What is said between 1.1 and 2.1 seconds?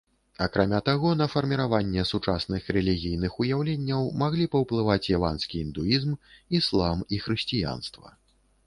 на фарміраванне